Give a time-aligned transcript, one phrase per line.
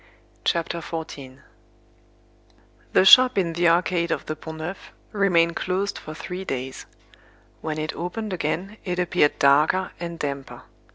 [0.43, 1.41] CHAPTER XIV
[2.93, 6.87] The shop in the Arcade of the Pont Neuf remained closed for three days.
[7.61, 10.63] When it opened again, it appeared darker and damper.